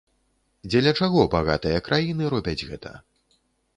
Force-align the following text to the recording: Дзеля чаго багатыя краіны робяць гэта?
Дзеля 0.69 0.93
чаго 1.01 1.21
багатыя 1.35 1.83
краіны 1.89 2.23
робяць 2.35 2.59
гэта? 2.71 2.91